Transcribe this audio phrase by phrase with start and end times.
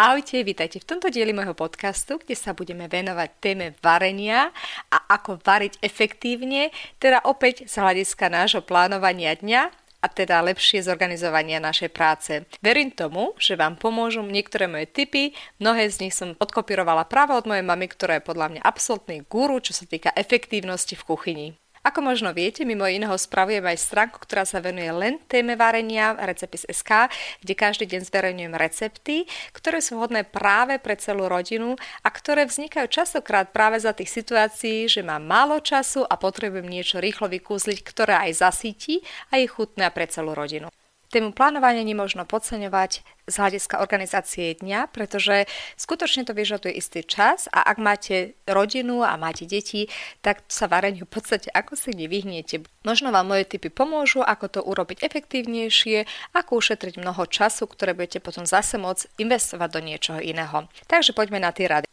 [0.00, 4.48] Ahojte, vítajte v tomto dieli môjho podcastu, kde sa budeme venovať téme varenia
[4.88, 9.68] a ako variť efektívne, teda opäť z hľadiska nášho plánovania dňa
[10.00, 12.48] a teda lepšie zorganizovania našej práce.
[12.64, 17.44] Verím tomu, že vám pomôžu niektoré moje tipy, mnohé z nich som odkopírovala práve od
[17.44, 21.59] mojej mamy, ktorá je podľa mňa absolútny guru, čo sa týka efektívnosti v kuchyni.
[21.80, 27.08] Ako možno viete, mimo iného spravujem aj stránku, ktorá sa venuje len téme varenia, Recepis.sk,
[27.40, 29.24] kde každý deň zverejňujem recepty,
[29.56, 34.92] ktoré sú hodné práve pre celú rodinu a ktoré vznikajú častokrát práve za tých situácií,
[34.92, 39.00] že mám málo času a potrebujem niečo rýchlo vykúzliť, ktoré aj zasíti
[39.32, 40.68] a je chutné pre celú rodinu.
[41.10, 47.66] Tému plánovania nemožno podceňovať z hľadiska organizácie dňa, pretože skutočne to vyžaduje istý čas a
[47.66, 49.90] ak máte rodinu a máte deti,
[50.22, 52.62] tak sa vareniu v podstate ako si nevyhnete.
[52.86, 58.22] Možno vám moje typy pomôžu, ako to urobiť efektívnejšie, ako ušetriť mnoho času, ktoré budete
[58.22, 60.70] potom zase môcť investovať do niečoho iného.
[60.86, 61.90] Takže poďme na tie rady.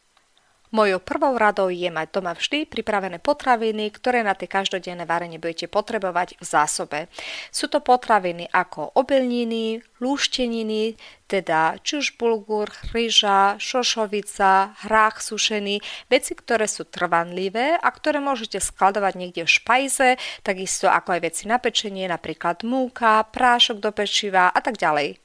[0.68, 5.72] Mojou prvou radou je mať doma vždy pripravené potraviny, ktoré na tie každodenné varenie budete
[5.72, 7.00] potrebovať v zásobe.
[7.56, 15.80] Sú to potraviny ako obilniny, lúšteniny, teda či už bulgur, ryža, šošovica, hrách sušený,
[16.12, 20.10] veci, ktoré sú trvanlivé a ktoré môžete skladovať niekde v špajze,
[20.44, 25.16] takisto ako aj veci na pečenie, napríklad múka, prášok do pečiva a tak ďalej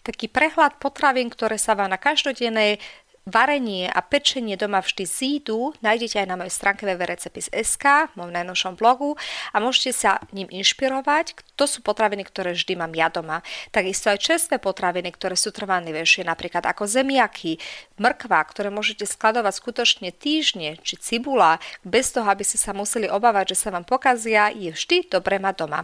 [0.00, 2.80] taký prehľad potravín, ktoré sa vám na každodennej
[3.28, 8.74] varenie a pečenie doma vždy zídu, nájdete aj na mojej stránke www.recepis.sk, v mojom najnovšom
[8.80, 9.16] blogu
[9.52, 11.36] a môžete sa ním inšpirovať.
[11.60, 13.44] To sú potraviny, ktoré vždy mám ja doma.
[13.68, 17.60] Takisto aj čerstvé potraviny, ktoré sú trvanlivejšie, napríklad ako zemiaky,
[18.00, 23.52] mrkva, ktoré môžete skladovať skutočne týždne, či cibula, bez toho, aby ste sa museli obávať,
[23.52, 25.82] že sa vám pokazia, je vždy dobré mať doma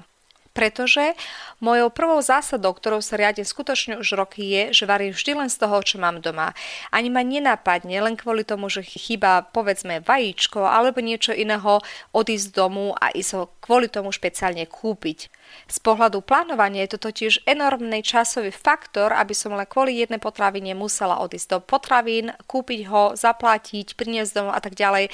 [0.56, 1.12] pretože
[1.60, 5.60] mojou prvou zásadou, ktorou sa riadím skutočne už roky je, že varím vždy len z
[5.60, 6.56] toho, čo mám doma.
[6.88, 11.84] Ani ma nenapadne len kvôli tomu, že chýba povedzme vajíčko alebo niečo iného
[12.16, 15.28] odísť z domu a ísť ho kvôli tomu špeciálne kúpiť.
[15.66, 20.78] Z pohľadu plánovania je to totiž enormný časový faktor, aby som len kvôli jednej potravine
[20.78, 25.10] musela odísť do potravín, kúpiť ho, zaplatiť, priniesť domov a tak ďalej.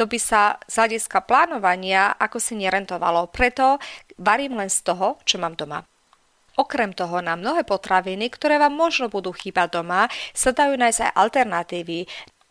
[0.00, 3.28] To by sa z hľadiska plánovania ako si nerentovalo.
[3.28, 3.76] Preto
[4.16, 5.84] varím len z toho, čo mám doma.
[6.58, 11.12] Okrem toho na mnohé potraviny, ktoré vám možno budú chýbať doma, sa dajú nájsť aj
[11.16, 11.98] alternatívy.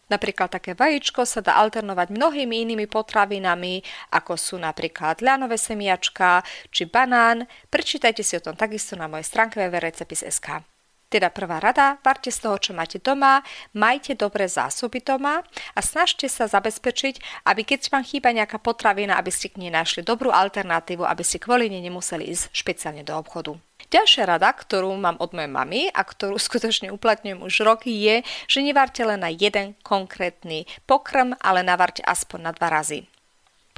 [0.09, 6.42] Napríklad také vajíčko sa dá alternovať mnohými inými potravinami, ako sú napríklad ľanové semiačka
[6.74, 7.46] či banán.
[7.70, 10.66] Prečítajte si o tom takisto na mojej stránke www.recepis.sk.
[11.09, 13.42] Teda prvá rada, varte z toho, čo máte doma,
[13.74, 15.42] majte dobré zásoby doma
[15.74, 20.06] a snažte sa zabezpečiť, aby keď vám chýba nejaká potravina, aby ste k nej našli
[20.06, 23.58] dobrú alternatívu, aby ste kvôli nej nemuseli ísť špeciálne do obchodu.
[23.90, 28.62] Ďalšia rada, ktorú mám od mojej mamy a ktorú skutočne uplatňujem už roky je, že
[28.62, 33.19] nevarte len na jeden konkrétny pokrm, ale navarte aspoň na dva razy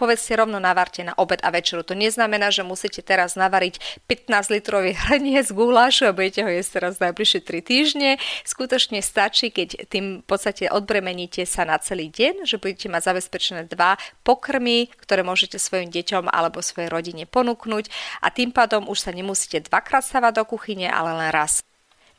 [0.02, 1.86] povedzte rovno navarte na obed a večeru.
[1.86, 6.98] To neznamená, že musíte teraz navariť 15 litrový hrniec gulášu a budete ho jesť teraz
[6.98, 8.10] najbližšie 3 týždne.
[8.42, 13.62] Skutočne stačí, keď tým v podstate odbremeníte sa na celý deň, že budete mať zabezpečené
[13.70, 17.94] dva pokrmy, ktoré môžete svojim deťom alebo svojej rodine ponúknuť
[18.26, 21.62] a tým pádom už sa nemusíte dvakrát stavať do kuchyne, ale len raz.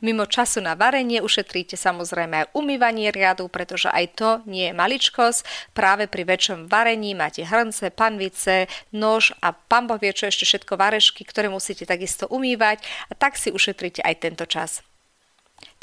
[0.03, 5.71] Mimo času na varenie ušetríte samozrejme aj umývanie riadu, pretože aj to nie je maličkosť.
[5.71, 11.23] Práve pri väčšom varení máte hrnce, panvice, nož a pán Boh čo ešte všetko varešky,
[11.23, 14.83] ktoré musíte takisto umývať a tak si ušetríte aj tento čas.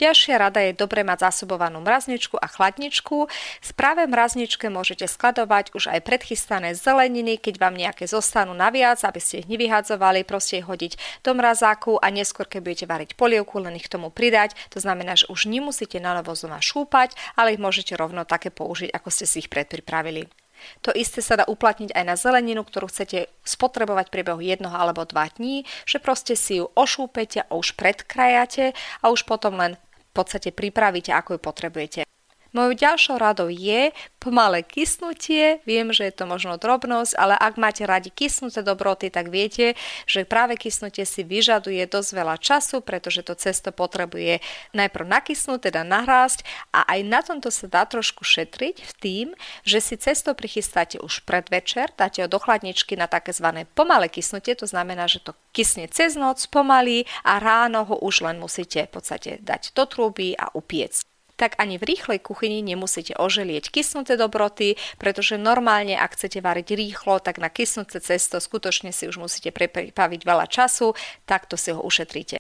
[0.00, 3.28] Ďalšia rada je dobre mať zásobovanú mrazničku a chladničku.
[3.60, 9.20] V práve mrazničke môžete skladovať už aj predchystané zeleniny, keď vám nejaké zostanú naviac, aby
[9.20, 13.76] ste ich nevyhadzovali, proste ich hodiť do mrazáku a neskôr, keď budete variť polievku, len
[13.76, 14.56] ich k tomu pridať.
[14.72, 18.88] To znamená, že už nemusíte na novo znova šúpať, ale ich môžete rovno také použiť,
[18.92, 20.32] ako ste si ich predpripravili.
[20.84, 25.30] To isté sa dá uplatniť aj na zeleninu, ktorú chcete spotrebovať priebehu jednoho alebo dva
[25.30, 29.78] dní, že proste si ju ošúpete a už predkrajate a už potom len
[30.10, 32.09] v podstate pripravíte, ako ju potrebujete.
[32.50, 35.62] Mojou ďalšou radou je pomalé kysnutie.
[35.62, 40.26] Viem, že je to možno drobnosť, ale ak máte radi kysnuté dobroty, tak viete, že
[40.26, 44.42] práve kysnutie si vyžaduje dosť veľa času, pretože to cesto potrebuje
[44.74, 46.42] najprv nakysnúť, teda nahrásť
[46.74, 49.26] a aj na tomto sa dá trošku šetriť v tým,
[49.62, 53.62] že si cesto prichystáte už predvečer, dáte ho do chladničky na tzv.
[53.78, 58.42] pomalé kysnutie, to znamená, že to kysne cez noc pomaly a ráno ho už len
[58.42, 61.09] musíte v podstate dať do trúby a upiecť
[61.40, 67.16] tak ani v rýchlej kuchyni nemusíte oželieť kysnuté dobroty, pretože normálne, ak chcete variť rýchlo,
[67.24, 70.92] tak na kysnuté cesto skutočne si už musíte prepaviť veľa času,
[71.24, 72.36] takto si ho ušetríte.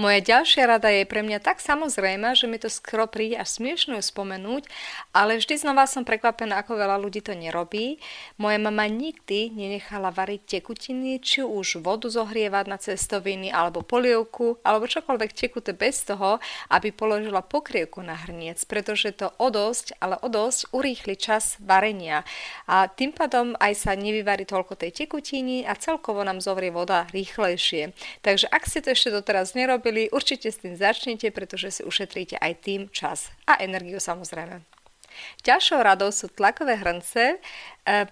[0.00, 4.00] Moja ďalšia rada je pre mňa tak samozrejme, že mi to skoro príde až smiešne
[4.00, 4.64] spomenúť,
[5.12, 8.00] ale vždy znova som prekvapená, ako veľa ľudí to nerobí.
[8.40, 14.88] Moja mama nikdy nenechala variť tekutiny, či už vodu zohrievať na cestoviny, alebo polievku, alebo
[14.88, 16.40] čokoľvek tekuté bez toho,
[16.72, 22.24] aby položila pokrievku na hrniec, pretože to o dosť, ale o dosť urýchli čas varenia.
[22.64, 27.92] A tým pádom aj sa nevyvarí toľko tej tekutiny a celkovo nám zovrie voda rýchlejšie.
[28.24, 32.34] Takže ak ste to ešte doteraz nerobili, urobili, určite s tým začnite, pretože si ušetríte
[32.42, 34.66] aj tým čas a energiu samozrejme.
[35.46, 37.38] Ďalšou radou sú tlakové hrnce.
[37.38, 37.38] E,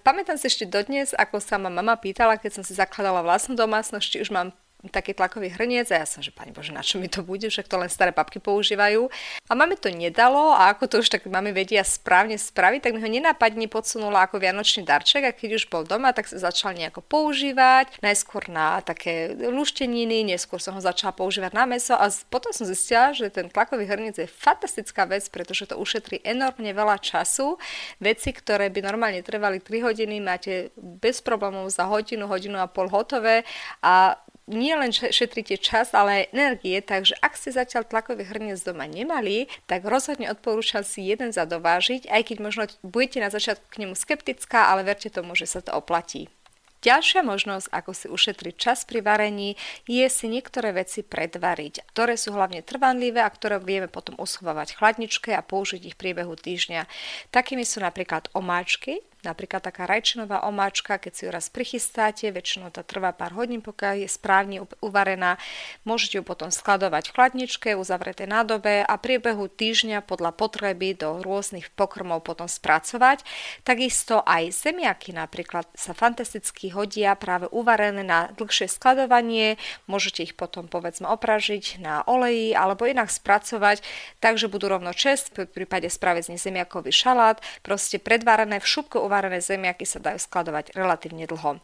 [0.03, 4.07] pamätám si ešte dodnes, ako sa ma mama pýtala, keď som si zakladala vlastnú domácnosť,
[4.07, 4.55] či už mám
[4.87, 7.67] taký tlakový hrniec a ja som, že pani Bože, na čo mi to bude, však
[7.67, 9.11] to len staré babky používajú.
[9.51, 13.03] A máme to nedalo a ako to už tak máme vedia správne spraviť, tak mi
[13.03, 17.03] ho nenápadne podsunula ako vianočný darček a keď už bol doma, tak sa začal nejako
[17.03, 17.99] používať.
[17.99, 23.11] Najskôr na také lušteniny, neskôr som ho začala používať na meso a potom som zistila,
[23.11, 27.59] že ten tlakový hrniec je fantastická vec, pretože to ušetrí enormne veľa času.
[27.99, 32.87] Veci, ktoré by normálne trvali 3 hodiny, máte bez problémov za hodinu, hodinu a pol
[32.87, 33.43] hotové
[33.83, 34.15] a
[34.49, 39.47] nie len šetríte čas, ale aj energie, takže ak ste zatiaľ tlakový hrniec doma nemali,
[39.69, 44.73] tak rozhodne odporúčam si jeden zadovážiť, aj keď možno budete na začiatku k nemu skeptická,
[44.73, 46.33] ale verte tomu, že sa to oplatí.
[46.79, 49.59] Ďalšia možnosť, ako si ušetriť čas pri varení,
[49.91, 54.79] je si niektoré veci predvariť, ktoré sú hlavne trvanlivé a ktoré vieme potom uschovávať v
[54.79, 56.87] chladničke a použiť ich v priebehu týždňa.
[57.35, 62.87] Takými sú napríklad omáčky, Napríklad taká rajčinová omáčka, keď si ju raz prichystáte, väčšinou to
[62.87, 65.43] trvá pár hodín, pokiaľ je správne uvarená,
[65.83, 71.67] môžete ju potom skladovať v chladničke, uzavreté nádobe a priebehu týždňa podľa potreby do rôznych
[71.75, 73.27] pokrmov potom spracovať.
[73.67, 79.59] Takisto aj zemiaky napríklad sa fantasticky hodia práve uvarené na dlhšie skladovanie,
[79.91, 83.83] môžete ich potom povedzme opražiť na oleji alebo inak spracovať,
[84.23, 89.17] takže budú rovno čest, v prípade spraviť z zemiakový šalát, proste predvarené v šupku uvarené
[89.43, 91.59] zemiaky sa dajú skladovať relatívne dlho.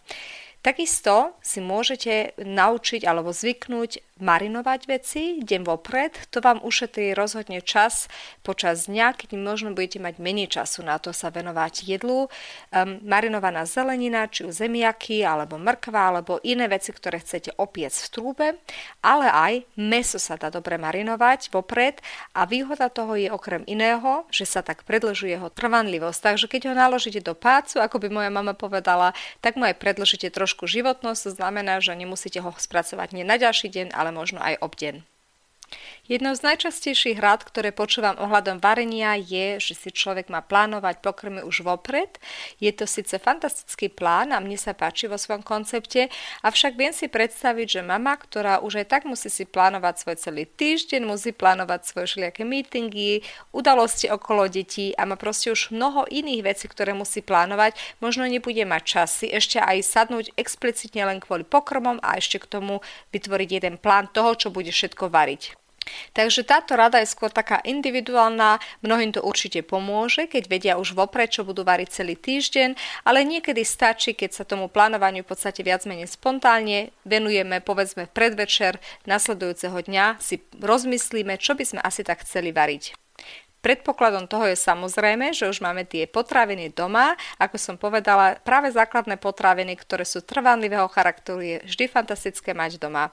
[0.64, 6.16] Takisto si môžete naučiť alebo zvyknúť marinovať veci deň vopred.
[6.32, 8.08] To vám ušetrí rozhodne čas
[8.46, 12.31] počas dňa, keď možno budete mať menej času na to sa venovať jedlu.
[12.70, 18.08] Um, marinovaná zelenina, či už zemiaky, alebo mrkva, alebo iné veci, ktoré chcete opiecť v
[18.15, 18.46] trúbe,
[19.03, 21.98] ale aj meso sa dá dobre marinovať vopred
[22.32, 26.20] a výhoda toho je okrem iného, že sa tak predlžuje jeho trvanlivosť.
[26.22, 29.10] Takže keď ho naložíte do pácu, ako by moja mama povedala,
[29.43, 33.43] tak mu aj predlžíte trošku trošku životnosť, to znamená, že nemusíte ho spracovať nie na
[33.43, 35.03] ďalší deň, ale možno aj obdeň.
[36.05, 41.41] Jednou z najčastejších rád, ktoré počúvam ohľadom varenia je, že si človek má plánovať pokrmy
[41.41, 42.21] už vopred.
[42.61, 46.13] Je to síce fantastický plán a mne sa páči vo svojom koncepte,
[46.44, 50.44] avšak viem si predstaviť, že mama, ktorá už aj tak musí si plánovať svoj celý
[50.44, 53.25] týždeň, musí plánovať svoje všelijaké meetingy,
[53.56, 58.61] udalosti okolo detí a má proste už mnoho iných vecí, ktoré musí plánovať, možno nebude
[58.69, 62.85] mať časy ešte aj sadnúť explicitne len kvôli pokrmom a ešte k tomu
[63.17, 65.64] vytvoriť jeden plán toho, čo bude všetko variť.
[66.17, 71.29] Takže táto rada je skôr taká individuálna, mnohým to určite pomôže, keď vedia už vopred,
[71.29, 75.84] čo budú variť celý týždeň, ale niekedy stačí, keď sa tomu plánovaniu v podstate viac
[75.84, 82.24] menej spontánne venujeme, povedzme v predvečer nasledujúceho dňa, si rozmyslíme, čo by sme asi tak
[82.24, 82.96] chceli variť.
[83.64, 87.17] Predpokladom toho je samozrejme, že už máme tie potraviny doma.
[87.41, 93.08] Ako som povedala, práve základné potraviny, ktoré sú trvanlivého charakteru, je vždy fantastické mať doma.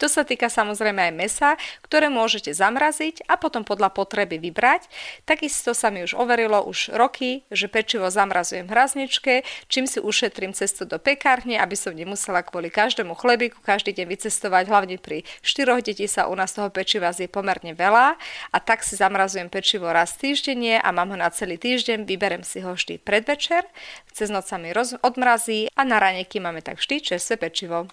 [0.00, 1.50] To sa týka samozrejme aj mesa,
[1.84, 4.88] ktoré môžete zamraziť a potom podľa potreby vybrať.
[5.28, 9.34] Takisto sa mi už overilo už roky, že pečivo zamrazujem v hrazničke,
[9.68, 14.64] čím si ušetrím cestu do pekárne, aby som nemusela kvôli každému chlebiku každý deň vycestovať.
[14.72, 18.16] Hlavne pri štyroch detí sa u nás toho pečiva zje pomerne veľa
[18.56, 22.64] a tak si zamrazujem pečivo raz týždenne a mám ho na celý týždeň, vyberem si
[22.64, 23.68] ho vždy predvečer,
[24.16, 27.84] cez noc sa mi roz- odmrazí a na raneky máme tak vždy čerstvé pečivo.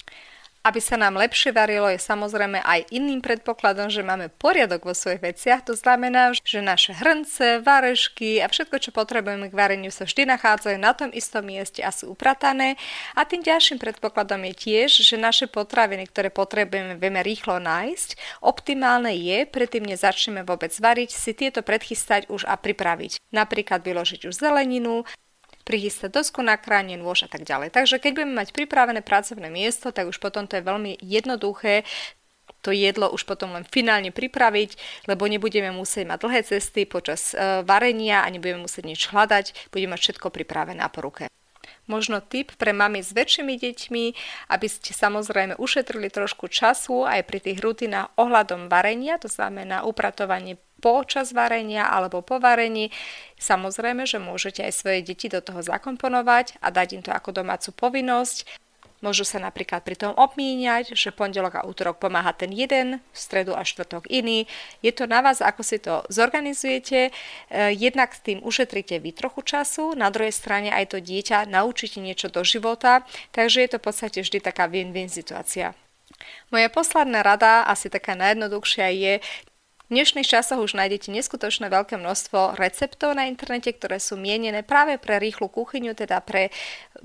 [0.67, 5.23] Aby sa nám lepšie varilo, je samozrejme aj iným predpokladom, že máme poriadok vo svojich
[5.23, 5.63] veciach.
[5.63, 10.75] To znamená, že naše hrnce, varešky a všetko, čo potrebujeme k vareniu, sa vždy nachádzajú
[10.75, 12.75] na tom istom mieste a sú upratané.
[13.15, 18.43] A tým ďalším predpokladom je tiež, že naše potraviny, ktoré potrebujeme, vieme rýchlo nájsť.
[18.43, 23.23] Optimálne je, predtým než začneme vôbec variť, si tieto predchystať už a pripraviť.
[23.31, 25.07] Napríklad vyložiť už zeleninu,
[25.67, 27.75] prichystať dosku na kráne, nôž a tak ďalej.
[27.75, 31.83] Takže keď budeme mať pripravené pracovné miesto, tak už potom to je veľmi jednoduché
[32.65, 34.75] to jedlo už potom len finálne pripraviť,
[35.07, 39.95] lebo nebudeme musieť mať dlhé cesty počas e, varenia a nebudeme musieť nič hľadať, budeme
[39.95, 41.31] mať všetko pripravené po ruke
[41.87, 44.05] možno tip pre mami s väčšími deťmi,
[44.51, 50.59] aby ste samozrejme ušetrili trošku času aj pri tých rutinách ohľadom varenia, to znamená upratovanie
[50.77, 52.93] počas varenia alebo po varení.
[53.41, 57.73] Samozrejme, že môžete aj svoje deti do toho zakomponovať a dať im to ako domácu
[57.73, 58.66] povinnosť.
[58.97, 63.53] Môžu sa napríklad pri tom obmíňať, že pondelok a útorok pomáha ten jeden, v stredu
[63.53, 64.49] a štvrtok iný.
[64.81, 67.09] Je to na vás, ako si to zorganizujete.
[67.09, 67.11] E,
[67.77, 72.33] jednak s tým ušetríte vy trochu času, na druhej strane aj to dieťa naučíte niečo
[72.33, 73.05] do života,
[73.37, 75.77] takže je to v podstate vždy taká win-win situácia.
[76.49, 79.13] Moja posledná rada, asi taká najjednoduchšia, je
[79.87, 84.99] v dnešných časoch už nájdete neskutočné veľké množstvo receptov na internete, ktoré sú mienené práve
[84.99, 86.51] pre rýchlu kuchyňu, teda pre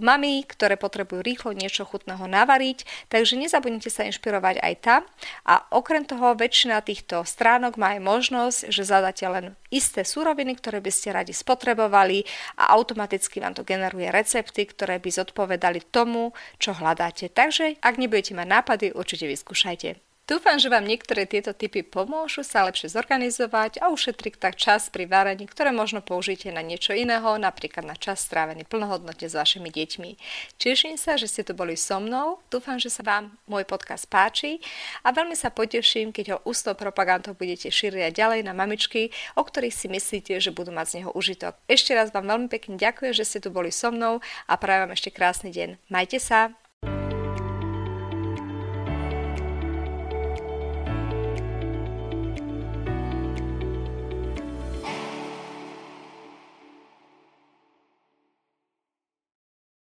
[0.03, 5.01] mami, ktoré potrebujú rýchlo niečo chutného navariť, takže nezabudnite sa inšpirovať aj tam.
[5.47, 10.83] A okrem toho väčšina týchto stránok má aj možnosť, že zadáte len isté súroviny, ktoré
[10.83, 12.27] by ste radi spotrebovali
[12.59, 17.31] a automaticky vám to generuje recepty, ktoré by zodpovedali tomu, čo hľadáte.
[17.31, 20.12] Takže ak nebudete mať nápady, určite vyskúšajte.
[20.33, 25.05] Dúfam, že vám niektoré tieto typy pomôžu sa lepšie zorganizovať a ušetriť tak čas pri
[25.05, 30.11] varení, ktoré možno použite na niečo iného, napríklad na čas strávený plnohodnotne s vašimi deťmi.
[30.57, 34.57] Teším sa, že ste tu boli so mnou, dúfam, že sa vám môj podcast páči
[35.05, 39.77] a veľmi sa poteším, keď ho ústou propagandou budete šíriť ďalej na mamičky, o ktorých
[39.77, 41.61] si myslíte, že budú mať z neho užitok.
[41.69, 44.97] Ešte raz vám veľmi pekne ďakujem, že ste tu boli so mnou a prajem vám
[44.97, 45.77] ešte krásny deň.
[45.93, 46.62] Majte sa!